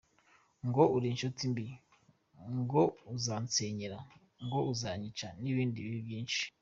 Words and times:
Ngo 0.67 0.83
uri 0.95 1.07
inshuti 1.13 1.41
mbi!;- 1.51 1.67
Ngo 2.57 2.83
uzansenyera!;- 3.15 3.99
Ngo 4.45 4.59
uzanyica!;- 4.71 5.27
N’ibindi 5.41 5.77
bibi 5.85 6.01
byinshi. 6.07 6.41